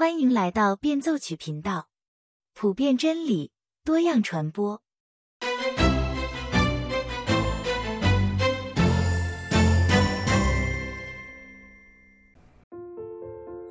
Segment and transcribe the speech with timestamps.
[0.00, 1.88] 欢迎来到变奏曲频道，
[2.54, 3.50] 普遍真理，
[3.84, 4.80] 多样传播。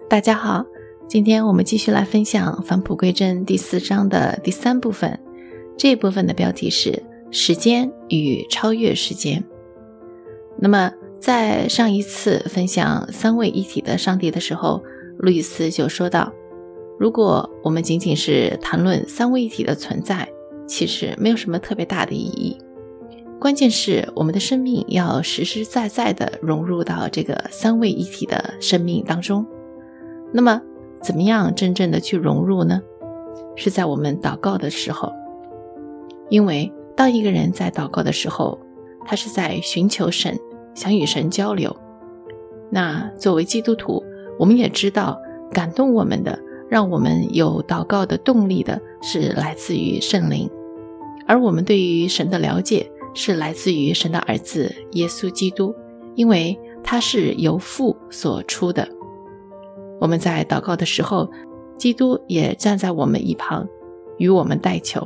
[0.07, 0.63] 大家好，
[1.07, 5.19] 今天我们继续来分享《返璞归真》第四章的第三部分。
[5.75, 7.03] 这部分的标题是
[7.33, 9.43] “时间与超越时间”。
[10.61, 14.83] 那么，在上一次分享三位一体的上帝的时候，
[15.19, 16.31] 路易斯就说到
[16.97, 20.27] ：“如果我们仅仅是谈论三位一体的存在，
[20.65, 22.57] 其实没有什么特别大的意义。
[23.37, 29.45] 关键是我们的生命要实实在在的融入到这个三位一体的生命当中。”
[30.31, 30.61] 那么，
[31.01, 32.81] 怎么样真正的去融入呢？
[33.57, 35.11] 是在我们祷告的时候，
[36.29, 38.57] 因为当一个人在祷告的时候，
[39.05, 40.39] 他是在寻求神，
[40.73, 41.75] 想与神交流。
[42.69, 44.01] 那作为基督徒，
[44.39, 45.21] 我们也知道，
[45.51, 46.39] 感动我们的，
[46.69, 50.49] 让我们有祷告的动力的，是来自于圣灵，
[51.27, 55.75] 而我们对于神的了解，是来自于神的儿子耶稣基督，
[56.15, 58.87] 因为他是由父所出的。
[59.99, 61.29] 我们在祷告的时候，
[61.75, 63.67] 基督也站在我们一旁，
[64.17, 65.05] 与我们代求。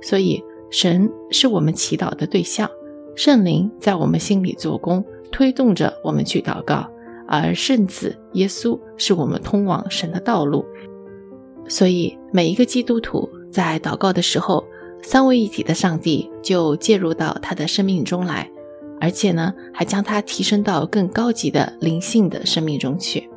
[0.00, 2.70] 所以，神是我们祈祷的对象，
[3.14, 6.90] 圣灵在我们心里做工，推动着我们去祷告。
[7.26, 10.64] 而圣子耶稣是我们通往神的道路。
[11.68, 14.64] 所以，每一个基督徒在祷告的时候，
[15.02, 18.50] 三位一体的上帝就介入到他的生命中来，
[19.00, 23.30] 而且呢，还将他提升到更高级的灵性的生命中去。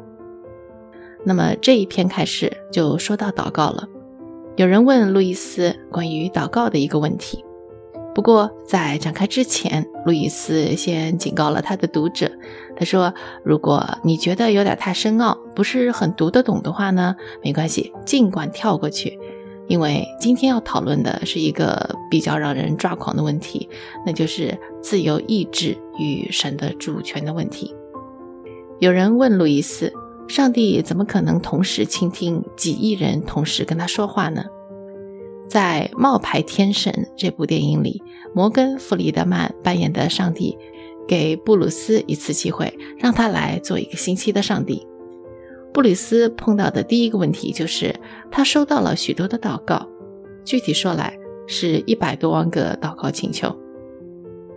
[1.25, 3.87] 那么这一篇开始就说到祷告了。
[4.55, 7.45] 有人问路易斯关于祷告的一个问题，
[8.17, 12.27] 不过在展开之前，路易斯先警告了他的读者。
[12.75, 13.13] 他说
[13.45, 19.19] ：“如果你觉得有点太深奥，不是很读得懂的话呢，没关系，尽管跳过去，
[19.67, 23.69] 因为今天要讨论的是一个比较让人抓狂的问题，
[24.03, 27.75] 那就是自由意志与神的主权的问题。”
[28.81, 29.93] 有人问路易斯。
[30.27, 34.43] 上帝怎么可能同时倾听几亿人同时跟他说话呢？
[35.47, 38.01] 在《冒牌天神》这部电影里，
[38.33, 40.57] 摩根·弗里德曼扮演的上帝
[41.07, 44.85] 给布鲁斯一次机会，让他来做一个星期的上帝。
[45.73, 47.95] 布鲁斯碰到的第一个问题就是，
[48.29, 49.87] 他收到了许多的祷告，
[50.43, 53.55] 具体说来是一百多万个祷告请求。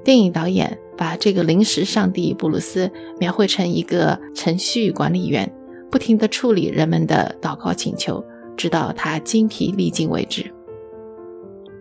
[0.03, 5.53] 电影导演把这个临时上帝布鲁斯描绘成一个程序管理员。
[5.91, 8.25] 不停地处理人们的祷告请求，
[8.57, 10.49] 直到他精疲力尽为止。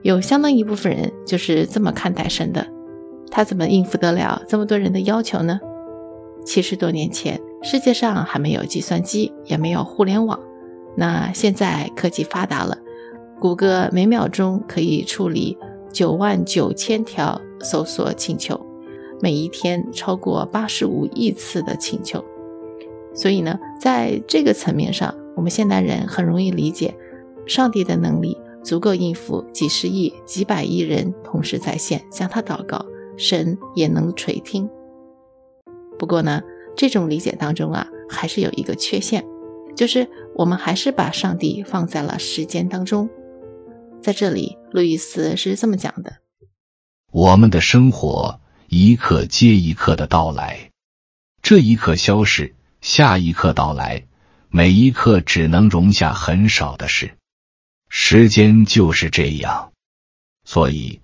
[0.01, 2.65] 有相当一部分人就是这么看待神的，
[3.29, 5.59] 他怎么应付得了这么多人的要求呢？
[6.45, 10.39] 七十多年前，世界上还没有计算机，也没有互联网。
[10.95, 12.77] 那现在科技发达了，
[13.39, 15.57] 谷歌每秒钟可以处理
[15.91, 18.65] 九万九千条搜索请求，
[19.21, 22.23] 每一天超过八十五亿次的请求。
[23.13, 26.95] 所以呢，在这个层面上，我们现代人很容易理解，
[27.45, 32.85] 上帝的能力足够应付几十亿、几百亿人同时在线向他祷告，
[33.17, 34.69] 神也能垂听。
[35.97, 36.41] 不过呢，
[36.75, 39.25] 这种理解当中啊，还是有一个缺陷，
[39.75, 43.09] 就是我们还是把上帝放在了时间当中。
[44.01, 46.17] 在这里，路易斯是这么讲的：
[47.11, 50.71] 我们的生活一刻接一刻的到来，
[51.41, 52.55] 这一刻消逝。
[52.81, 54.05] 下一刻到来，
[54.47, 57.17] 每一刻只能容下很少的事。
[57.89, 59.73] 时间就是这样，
[60.45, 61.01] 所以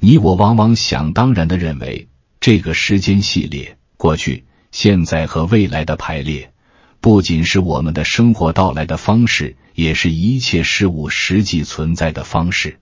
[0.00, 2.08] 你我往往想当然的认为，
[2.40, 6.52] 这个时间系列——过去、现在和未来的排列，
[7.00, 12.80] 不仅是我们的生活到来的方式，也是一切事物实际存在的方式。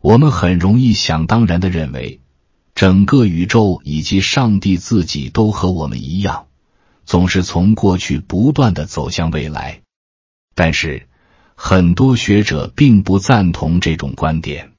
[0.00, 2.20] 我们很容易想当然的认为，
[2.74, 6.46] 整个宇宙以及上帝自己都和我们一样。
[7.04, 9.82] 总是从过去不断的走向未来，
[10.54, 11.08] 但是
[11.62, 14.72] 很多学者并不赞同这种观点。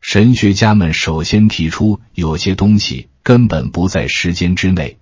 [0.00, 4.96] 神学家们首先提出有些东西根本不在时间之内，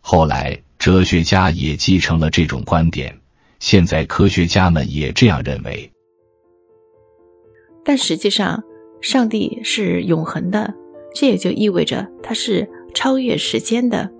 [0.00, 3.18] 后来哲学家也继承了这种观点，
[3.60, 5.92] 现在科学家们也这样认为。
[7.84, 8.62] 但实际上，
[9.02, 10.72] 上帝是永恒的，
[11.14, 14.10] 这也就意味着他是超越时间的，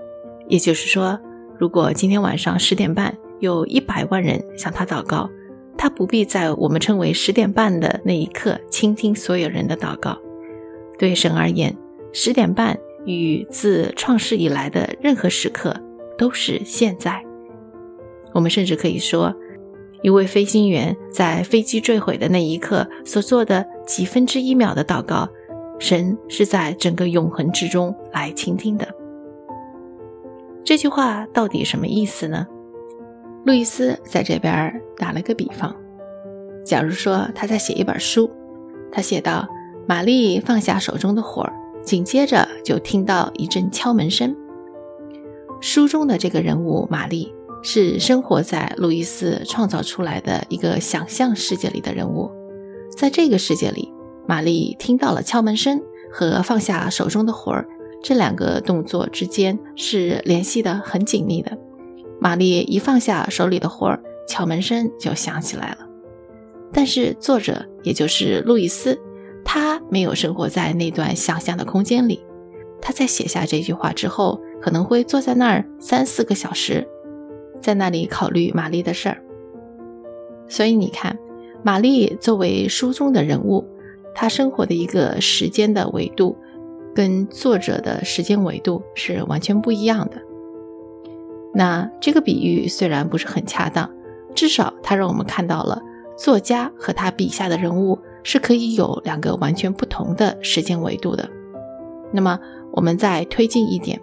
[0.48, 1.18] 也就是说。
[1.58, 5.30] 如果今天晚上十点半有一百万人向他祷告，
[5.84, 10.16] 他不必在我们称为十点半的那一刻倾听所有人的祷告。
[10.98, 11.76] 对神而言，
[12.10, 15.78] 十点半与自创世以来的任何时刻
[16.16, 17.22] 都是现在。
[18.32, 19.34] 我们甚至可以说，
[20.00, 25.28] 一位飞行员在飞机坠毁的那一刻所做的几分之一秒的祷告，
[25.78, 28.88] 神是在整个永恒之中来倾听的。
[30.64, 32.46] 这句话到底什么意思呢？
[33.44, 35.74] 路易斯在这边打了个比方，
[36.64, 38.30] 假如说他在写一本书，
[38.90, 39.46] 他写到
[39.86, 41.52] 玛丽放下手中的火儿，
[41.82, 44.34] 紧接着就听到一阵敲门声。
[45.60, 52.30] 书中的这个人物玛丽是生活在路易斯创造出来的一个想象世界里的人物，
[52.96, 53.92] 在这个世界里，
[54.26, 57.68] 玛丽听到了敲门声和放下手中的火儿
[58.02, 61.58] 这两个动作之间是联系的很紧密的。
[62.20, 65.78] 玛丽一放下手里的活儿，敲门声就响起来了。
[66.72, 68.98] 但是作者，也就是路易斯，
[69.44, 72.24] 他没有生活在那段想象的空间里。
[72.80, 76.86] 他在写下这句话之后，可能会坐在那儿三四个小时，
[77.60, 79.22] 在那里考虑玛丽的事儿。
[80.48, 81.18] 所以你看，
[81.62, 83.64] 玛丽作为书中的人物，
[84.14, 86.36] 她生活的一个时间的维度，
[86.94, 90.20] 跟作者的时间维度是完全不一样的。
[91.54, 93.88] 那这个比喻虽然不是很恰当，
[94.34, 95.80] 至少它让我们看到了
[96.18, 101.30] 作家和他笔下的人物是可以有两个完全不同的时间维度的。
[102.12, 102.38] 那么
[102.72, 104.00] 我们再推进一点，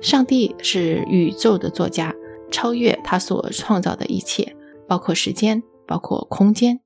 [0.00, 2.14] 上帝是宇宙的作家，
[2.50, 4.56] 超越他所创造的一切，
[4.88, 6.80] 包括时间，包括空间。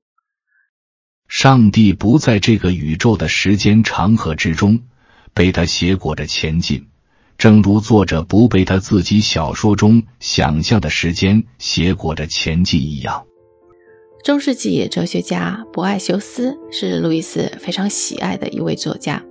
[1.27, 4.83] 上帝不在这个宇宙的时间长河之中
[5.33, 6.87] 被他挟裹着前进。
[7.37, 13.25] 正如作者不被他自己小说中想象的时间挟裹着前进一样。
[14.23, 19.21] 中世纪哲学家博爱修斯是路易斯非常喜爱的一位作家，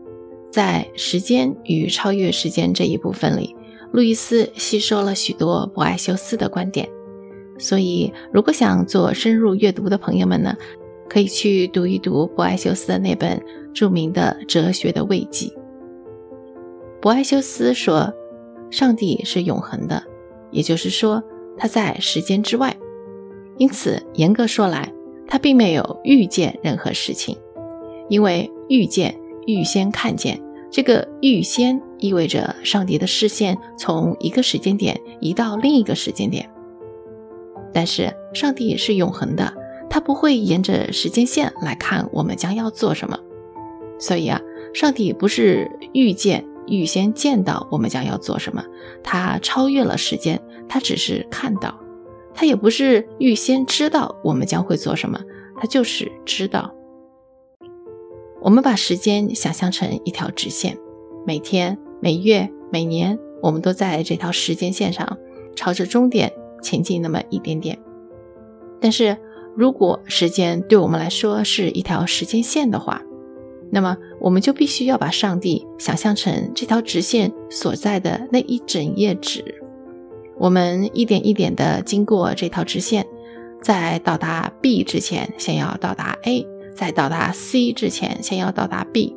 [0.51, 3.57] 在时间与超越时间这一部分里，
[3.93, 6.87] 路易斯吸收了许多博爱修斯的观点。
[7.59, 10.55] 所以，如果想做深入阅读的朋友们呢，
[11.09, 15.47] 可以去读一读博爱修斯的那本著名的《哲学的慰藉》。
[17.03, 18.15] 博爱修斯说
[18.71, 20.05] ：“上帝是永恒的，
[20.53, 21.21] 也就是说，
[21.59, 22.77] 他在时间之外。
[23.59, 24.89] 因此，严格说来，
[25.27, 27.37] 他并没有预见任何事情，
[28.09, 30.41] 因为预见、预先看见，
[30.71, 36.49] 这个预先意味着上帝的视线从一个时间点移到另一个时间点。
[37.75, 39.53] 但是，上帝是永恒的，
[39.91, 43.19] 他不会沿着时间线来看我们将要做什么。
[43.99, 44.41] 所以啊，
[44.73, 48.65] 上帝不是预见。”预先见到我们将要做什么，
[49.03, 51.79] 他超越了时间，他只是看到，
[52.35, 55.21] 他也不是预先知道我们将会做什么，
[55.57, 56.75] 他就是知道。
[58.41, 60.77] 我们把时间想象成一条直线，
[61.27, 65.19] 每天、每月、每年，我们都在这条时间线上
[65.55, 67.79] 朝着终点前进那么一点点。
[68.81, 69.17] 但是
[69.57, 73.03] 如果时间对我们来说是一条时间线的话，
[73.71, 79.45] 那么，我们就必须要把上帝想象成这条直线所在的那一整页纸。
[80.39, 83.05] 我们一点一点地经过这条直线，
[83.61, 89.17] 在到达 B 之前，先要到达 A；在到达 C 之前，先要到达 B。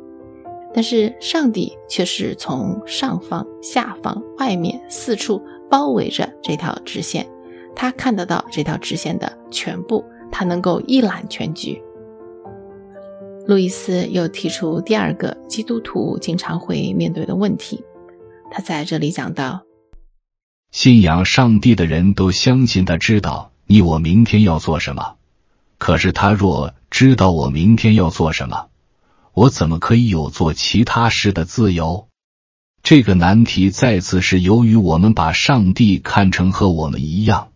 [0.74, 7.24] 但是，上帝却是从上方、下方、外面四处包围着这条直线，
[7.76, 11.80] 他看得到这条直线的全部，他能够一览全局。
[13.46, 17.84] 路易斯又提出第二个基督徒经常会面对的问题，
[18.50, 19.62] 他在这里讲到：
[20.72, 25.14] 信仰上帝的人都相信他知道你我明天要做什么，
[25.78, 28.66] 可是他若知道我明天要做什么，
[29.32, 32.08] 我怎么可以有做其他事的自由？
[32.82, 37.50] 这个难题再次是由于我们把上帝看成和我们一样，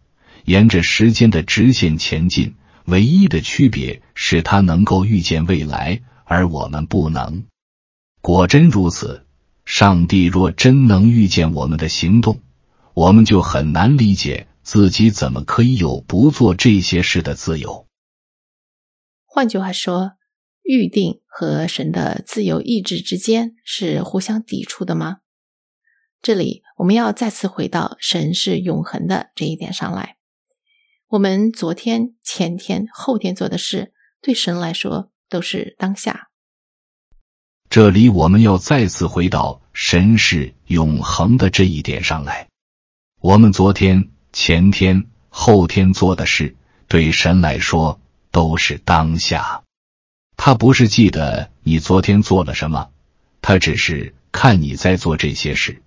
[0.44, 2.54] 沿着时间的直线前进。
[2.90, 7.44] 唯一的区别是他能够预见未来，而我们不能。
[8.20, 9.24] 果真如此，
[9.64, 12.40] 上帝若真能预见我们的行动，
[12.92, 17.86] 我们就很难理解自己怎么可以有不做这些事的自由。
[19.24, 20.12] 换句话说，
[20.62, 25.18] 预定和神的自由意志之间是互相抵触的吗？
[26.20, 30.16] 这里我们要再次回到神是永恒的这一点上来。
[31.10, 36.28] 我们昨天、前天、后天做的事，对神来说都是当下。
[37.68, 42.46] 这里我们要再次回到神是永恒的这一点上来。
[43.20, 46.54] 我们昨天、前天、后天做的事，
[46.86, 48.00] 对神来说
[48.30, 49.64] 都是当下。
[50.36, 52.88] 他不是记得你昨天做了什么，
[53.42, 55.82] 他只是看你在做这些事，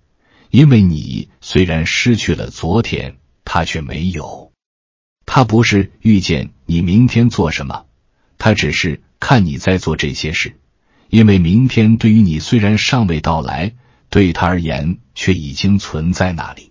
[0.50, 3.16] 因为你虽然失去了昨天，
[3.46, 4.52] 他却没有。
[5.26, 7.84] 他不是遇见你明天做什么，
[8.38, 10.52] 他只是看你在做这些事，
[11.08, 13.74] 因为明天对于你虽然尚未到来，
[14.10, 16.70] 对他而言却已经存在那里。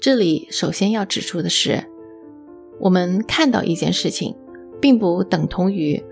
[0.00, 1.84] 这里首先要指出的是，
[2.80, 4.34] 我们看到一件事情，
[4.80, 6.02] 并不等同于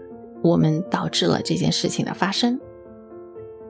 [0.42, 2.58] 我们导致了这件事情的发生。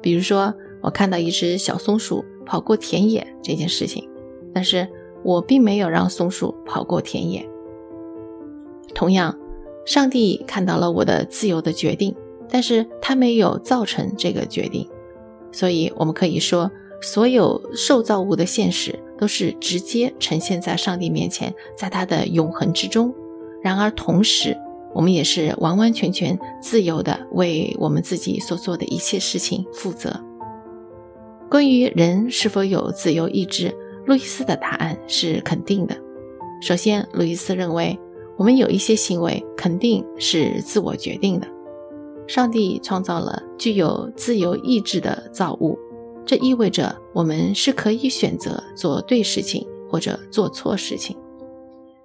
[0.02, 4.08] 比如说，我看到一只小松鼠跑过田野这件事情，
[4.54, 4.88] 但是
[5.22, 7.48] 我并没有让松鼠跑过田野。
[8.94, 9.38] 同样，
[9.86, 12.14] 上帝看到了我的自由的决定，
[12.48, 14.88] 但是他没有造成这个决定。
[15.52, 23.14] 所以，我们可以说，所有受造物的现实都是直接呈现在上帝面前，在他的永恒之中。
[23.62, 24.56] 然而，同时，
[24.94, 30.20] 我们也是完完全全自由的，为我们自己所做的一切事情负责。
[31.48, 33.76] 关于人是否有自由意志，
[34.10, 35.96] 路易斯的答案是肯定的。
[36.60, 37.96] 首先，路易斯认为，
[38.36, 41.46] 我们有一些行为肯定是自我决定的。
[42.26, 45.78] 上帝创造了具有自由意志的造物，
[46.26, 51.16] 这意味着我们是可以选择做对事情或者做错事情。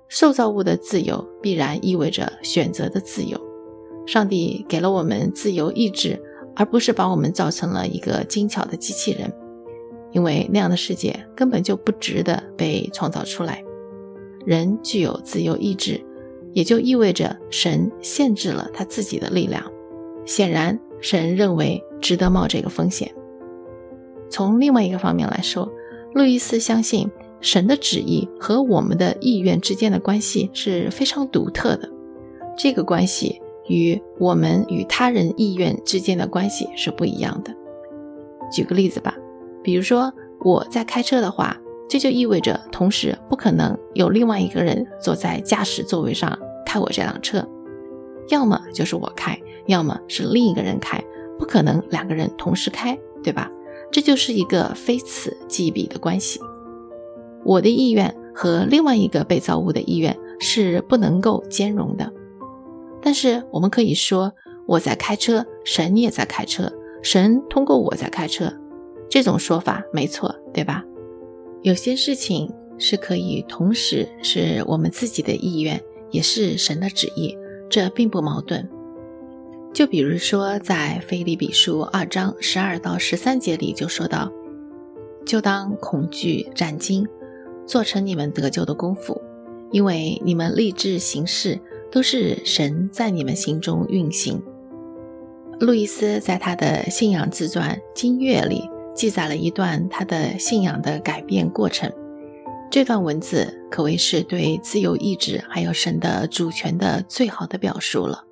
[0.08, 3.36] 受造物的自由必然意味着选择的自由。
[4.06, 6.22] 上帝给了我们自由意志，
[6.56, 9.34] 而不是把我们造成了一个精巧的机器人，
[10.16, 13.62] 因为那样的世界根本就不值得被创造出来。
[14.46, 16.02] 人具有自由意志，
[16.54, 19.62] 也就意味着神限制了他自己的力量。
[20.26, 23.14] 显然，神认为值得冒这个风险。
[24.30, 25.70] 从另外一个方面来说，
[26.14, 31.90] 路易斯相信神的旨意和我们的意愿之间的关系是非常独特的。
[32.58, 37.54] 这个关系与我们与他人意愿之间的关系是不一样的。
[38.50, 39.18] 举个例子吧，
[39.66, 41.58] 比如说我在开车的话，
[41.90, 47.44] 这就意味着同时不可能有另外一个人坐在驾驶座位上开我这辆车，
[48.30, 49.36] 要么就是我开。
[49.66, 51.04] 要么是另一个人开，
[51.40, 53.52] 不可能两个人同时开，对吧？
[53.92, 56.40] 这就是一个非此即彼的关系。
[57.44, 62.14] 我的意愿和另外一个被造物的意愿是不能够兼容的。
[63.02, 64.32] 但是我们可以说，
[64.68, 68.54] 我在开车，神也在开车，神通过我在开车，
[69.10, 70.84] 这种说法没错，对吧？
[71.62, 75.82] 有些事情是可以同时是我们自己的意愿，
[76.12, 77.38] 也是神的旨意，
[77.70, 78.70] 这并不矛盾。
[79.74, 84.32] 就比如说，在《腓立比书》二章十二到十三节里就说到
[85.26, 87.06] ：“就当恐惧战惊，
[87.66, 89.22] 做成你们得救的功夫，
[89.72, 91.60] 因为你们立志行事，
[91.92, 94.42] 都是神在你们心中运行。”
[95.60, 101.92] 路易斯在他的信仰自传《经月》里记载了一段他的信仰的改变过程。
[102.72, 108.24] 这段文字可谓是对自由意志还有神的主权的最好的表述了。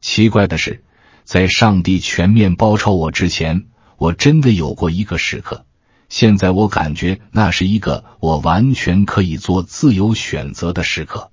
[0.00, 0.84] 奇怪的是，
[1.24, 3.66] 在上帝全面包抄我之前，
[3.98, 5.66] 我真的有过一个时刻。
[6.08, 11.30] 现在我感觉那是一个我完全可以做自由选择的时刻。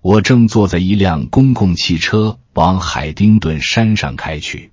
[0.00, 4.70] 我正坐在一辆公共汽车往海丁顿山上开去，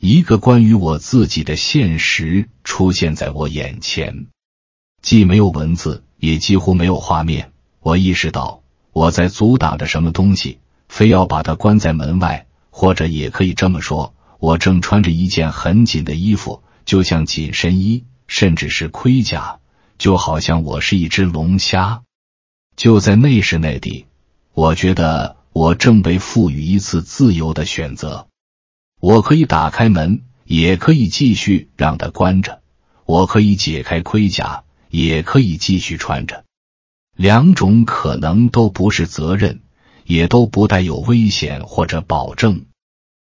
[0.00, 4.26] 一个关于我自己的现实出现在我眼前，
[5.02, 7.52] 既没有文字，也几乎没有画面。
[7.80, 10.58] 我意识到我在阻挡着什么东西。
[10.86, 19.58] 非要把它关在门外，或者也可以这么说：我正穿着一件很紧的衣服，就像紧身衣，甚至是盔甲，
[19.98, 22.02] 就好像我是一只龙虾。
[22.76, 24.06] 就在那时那地，
[24.52, 28.28] 我觉得我正被赋予一次自由的选择：
[29.06, 32.60] 我可以打开门，也可以继续让它关着；
[33.04, 36.44] 我可以解开盔甲，也可以继续穿着。
[37.14, 39.60] 两种可能都不是责任。
[40.06, 42.66] 也都不带有危险或者保证。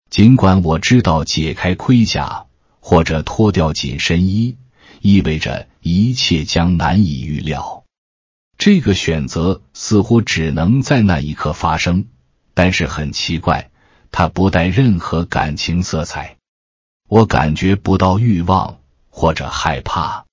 [0.09, 2.45] 尽管我知道解开盔甲
[2.79, 4.57] 或者脱掉紧身衣
[5.01, 7.83] 意味着一切将难以预料，
[8.57, 12.05] 这个选择似乎只能在那一刻发生。
[12.53, 13.70] 但是很奇怪，
[14.11, 16.37] 它不带任何感情色彩。
[17.07, 20.25] 我感觉不到欲望或者害怕。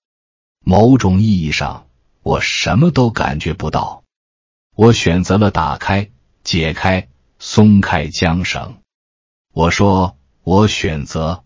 [0.64, 1.86] 某种意义上，
[2.22, 4.02] 我什么都感觉不到。
[4.74, 6.10] 我选择了打开。
[6.44, 7.08] 解开、
[7.38, 8.76] 松开缰绳，
[9.52, 11.44] 我说我选择，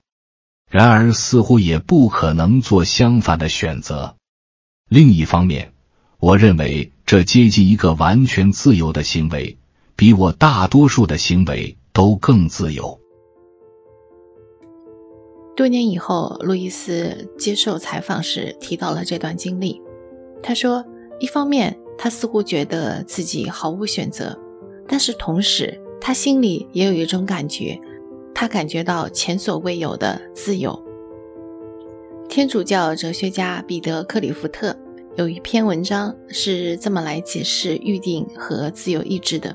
[0.71, 4.15] 然而似乎也不可能做相反的选择。
[4.89, 5.73] 另一方面，
[6.21, 9.59] 我认为这接近一个完全自由的行为，
[9.97, 12.99] 比我大多数的行为都更自由。
[15.55, 19.81] 多年以后，路易斯接受采访时提到了这段经历。
[20.43, 20.85] 他说
[21.21, 24.37] ：“一方面，他似乎觉得自己毫无选择，
[24.89, 27.79] 但是同时他心里也有一种感觉，
[28.35, 30.83] 他感觉到前所未有的自由。
[32.29, 34.75] 天主教哲学家彼得·克里夫特
[35.17, 39.55] 有一篇文章是这么来解释预定和自由意志的，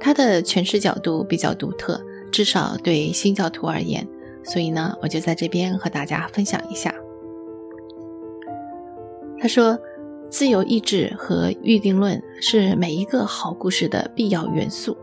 [0.00, 2.00] 他的诠释角度比较独特，
[2.30, 4.06] 至少对新教徒而言，
[4.42, 6.94] 所以呢，我就在这边和大家分享一下。
[9.40, 9.78] 他说。
[10.30, 14.94] 自由意志和预定论是每一个好故事的必要元素。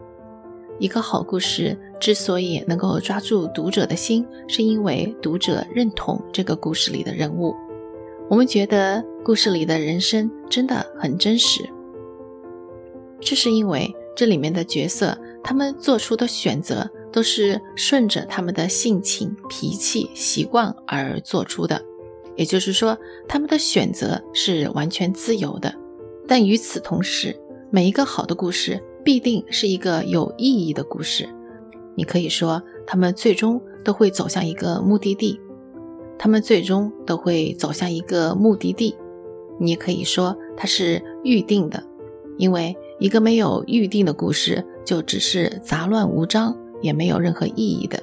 [0.77, 7.55] 一个好故事之所以能够抓住读者的心，是因为读者认同这个故事里的人物。
[8.29, 11.67] 我们觉得故事里的人生真的很真实，
[13.19, 21.81] 这是因为这里面的角色他们做出的选择都是顺着他们的性情、脾气、习惯而做出的。
[22.35, 25.73] 也就是说，他们的选择是完全自由的，
[26.27, 27.33] 但与此同时，
[27.71, 31.29] 每一个好的故事必定是一个有意义的故事。
[31.95, 35.39] 你可以说，他们最终都会走向一个目的地，
[36.17, 38.95] 他们最终都会走向一个目的地。
[39.57, 41.81] 你也可以说，它是预定的，
[42.37, 48.01] 因为一个没有预定的故事，就只是杂乱无章，也没有任何意义的。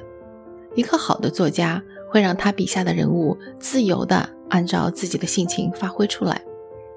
[0.74, 1.82] 一个好的作家。
[2.12, 6.42] 会让他笔下的人物自由地按照自己的性情发挥出来。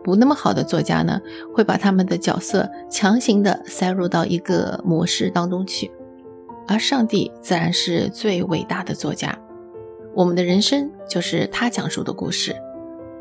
[0.03, 1.21] 不那么好的作家呢，
[1.53, 5.89] 会把他们的角色强行地塞入到一个模式当中去。
[6.67, 9.39] 而上帝自然是最伟大的作家，
[10.13, 12.53] 我们的人生就是他讲述的故事。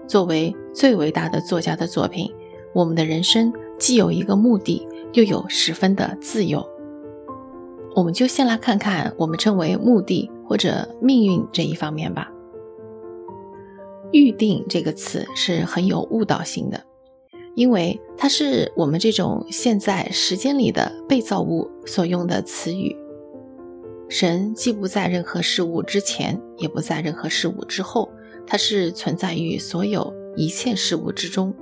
[0.08, 2.28] 作为最伟大的作家的作品，
[2.74, 3.52] 我们的人生
[3.84, 6.66] 既有一个目的，又有十分的自由。
[7.94, 10.30] 我们就先来看看我们称为目的。
[10.46, 12.30] 或者命运这一方面吧。
[14.12, 16.84] 预定这个词是很有误导性的，
[17.54, 22.94] 因为它是我们这种现在时间里的被造物所用的词语。
[24.10, 28.10] 神既不在任何事物之前，也不在任何事物之后，
[28.46, 31.54] 它是存在于所有一切事物之中。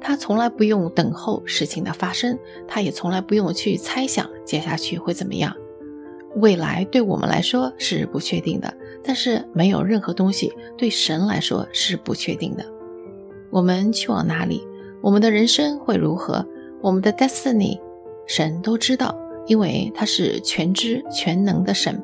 [0.00, 5.54] 他从来不用等候事情的发生，他也从来不用去猜想接下去会怎么样。
[6.36, 12.64] 未来对我们来说是不确定的，但是没有任何东西对神来说是不确定的。
[13.50, 14.62] 我们去往哪里，
[15.00, 16.46] 我们的人生会如何，
[16.82, 17.80] 我们的 destiny，
[18.26, 22.02] 神都知道，因为他是全知全能的神。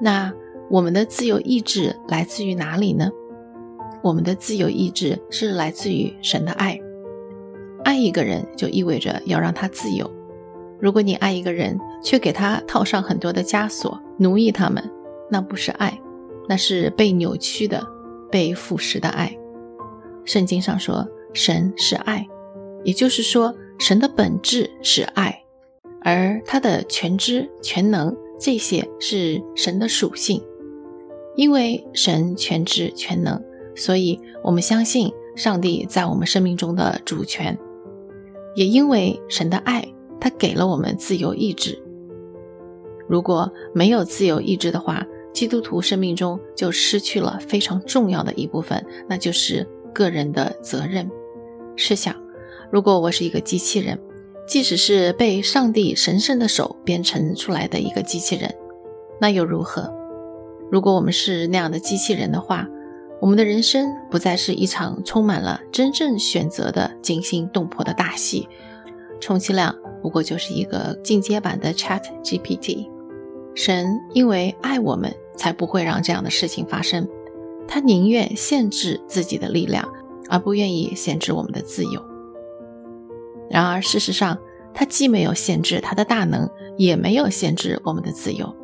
[0.00, 0.32] 那
[0.70, 3.10] 我们的自由意志来自于哪里呢？
[4.02, 6.80] 我们的自由意志是来自于神的爱。
[7.84, 10.10] 爱一个人就意味着要让他自由。
[10.78, 14.82] 如果你爱一个人，却给他套上很多的枷锁，奴役他们，
[15.30, 16.00] 那不是爱，
[16.48, 17.86] 那是被扭曲的、
[18.30, 19.36] 被腐蚀的爱。
[20.24, 22.26] 圣经上说，神是爱，
[22.84, 25.42] 也就是说，神的本质是爱，
[26.02, 30.42] 而他的全知全能，这些是神的属性。
[31.36, 33.42] 因为神全知全能，
[33.80, 37.58] 所以我们相信上帝在我们生命中的主权。
[38.54, 39.84] 也因为神的爱。
[40.22, 41.82] 他给了我们自由意志。
[43.08, 51.10] 如果没有自由意志的话，基督徒生命中就失去了非常重要的一部分，那就是个人的责任。
[51.74, 52.14] 试想，
[52.70, 53.98] 如果我是一个机器人，
[54.46, 58.54] 即使是被上帝神圣的手编程出来的一个机器人，
[59.18, 59.90] 那又如何？
[60.70, 62.68] 如果我们是那样的机器人的话，
[63.20, 68.48] 我们的人生不再是一场充满了真正选择的惊心动魄的大戏，
[69.20, 69.76] 充其量。
[70.02, 72.88] 不过就是一个进阶版的 Chat GPT。
[73.54, 77.06] 神因为爱我们，才不会让这样的事情发生。
[77.68, 79.86] 他宁愿限制自己的力量，
[80.30, 82.02] 而不愿意限制我们的自由。
[83.50, 84.38] 然而，事实上，
[84.72, 88.56] 他既没有限制他的大能，也没有限制我们的自由。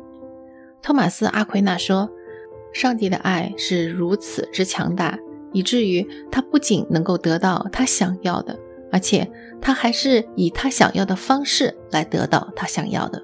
[0.81, 2.09] 托马斯·阿奎那说
[2.79, 5.17] ：“上帝的爱是如此之强大，
[5.51, 8.55] 以至于他不仅能够得到他想要的。”
[8.93, 9.27] 而且
[9.59, 13.21] 他还是以他想要的方式来得到他想要的。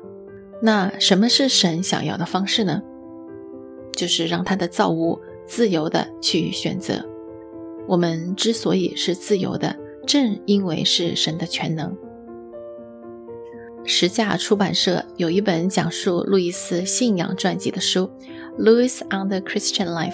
[0.59, 2.81] 那什么是神想要的方式呢？
[3.95, 7.07] 就是让他的造物自由的去选择。
[7.87, 11.95] 我们之所以是自由的，正因为是神的全能。
[13.85, 18.07] 十架出版社有一本讲述路易斯信仰传记的书，
[18.57, 20.11] 《Louis on the Christian Life》。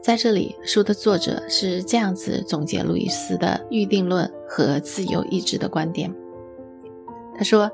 [0.00, 6.14] 在这里，书的作者是这样子总结路易斯的预定论和自由意志的观点。
[7.36, 7.70] 他说，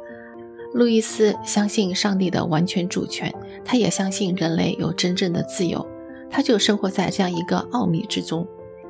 [0.73, 3.33] 路易斯相信上帝的完全主权，
[3.65, 5.87] 他也相信人类有真正的自由。
[6.31, 8.47] 他就生活在这样一个奥秘之中，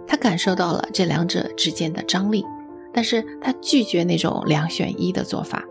[0.06, 2.44] 他感受到了这两者之间的张力。
[2.92, 5.64] 但是他拒绝那种两选一的做法，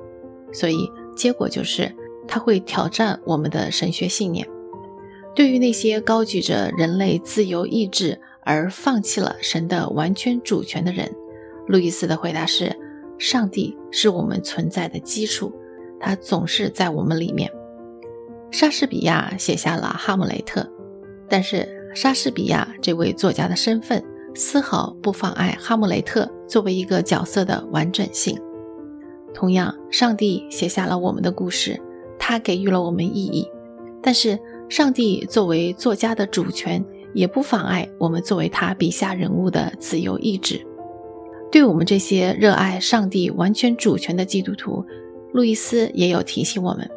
[0.52, 1.90] 所以结果就是
[2.28, 4.46] 他会挑战我们的神学信念。
[5.36, 11.12] 对于那些高举着人类自由意志而放弃了神的完全主权的人，
[11.68, 12.76] 路易斯的回答是：
[13.18, 15.52] 上帝是我们存在的基础，
[16.00, 17.50] 他总是在我们里面。
[18.52, 20.62] 莎士比亚写下了《哈姆雷特》，
[21.28, 24.04] 但是莎士比亚这位作家的身份
[24.36, 28.40] 丝毫不妨碍哈姆雷特作为一个角色的完整性。
[29.34, 31.82] 同样，上帝写下了我们的故事，
[32.20, 33.48] 他给予了我们意义，
[34.00, 34.38] 但是。
[34.70, 40.66] 上帝作为作家的主权，也不妨碍我们作为他笔下人物的自由意志。
[41.52, 44.84] 对我们这些热爱上帝完全主权的基督徒，
[45.32, 46.90] 路易斯也有提醒我们：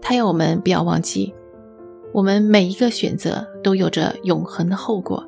[0.00, 1.34] 他要我们不要忘记，
[2.12, 5.26] 我们每一个选择都有着永恒的后果。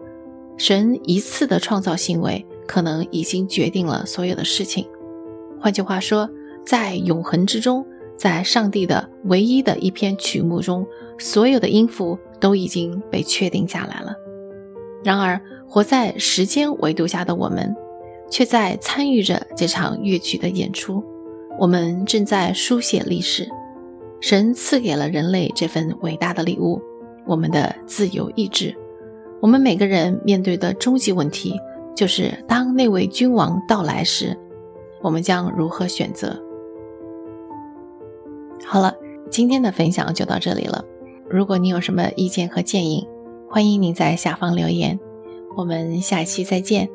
[0.57, 4.87] 神一次的创造行为，可能已经决定了所有的事情。
[5.61, 6.31] 换句话说，
[6.65, 7.85] 在永恒之中。
[8.17, 10.87] 在上帝的唯一的一篇曲目中，
[11.19, 14.15] 所有的音符都已经被确定下来了。
[15.03, 17.75] 然而，活在时间维度下的我们，
[18.31, 21.05] 却在参与着这场乐曲的演出。
[21.59, 23.49] 我们正在书写历史。
[24.21, 26.81] 神赐给了人类这份伟大的礼物——
[27.29, 28.75] 我们的自由意志。
[29.43, 31.61] 我们每个人面对的终极问题，
[31.95, 34.35] 就是当那位君王到来时，
[35.03, 36.43] 我们将如何选择？
[38.65, 38.95] 好了，
[39.31, 40.83] 今天的分享就到这里了。
[41.35, 43.09] 如果你有什么意见和建议，
[43.51, 44.97] 欢迎您在下方留言。
[45.57, 46.89] 我们下期再见。